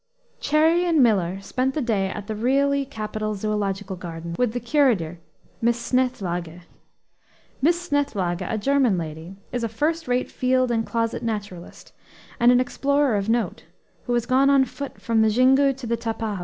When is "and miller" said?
0.85-1.39